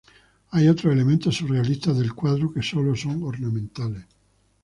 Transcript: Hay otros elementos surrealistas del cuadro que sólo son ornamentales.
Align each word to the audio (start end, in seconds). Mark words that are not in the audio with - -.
Hay 0.49 0.67
otros 0.67 0.91
elementos 0.93 1.35
surrealistas 1.35 1.95
del 1.99 2.15
cuadro 2.15 2.51
que 2.51 2.63
sólo 2.63 2.95
son 2.95 3.21
ornamentales. 3.21 4.03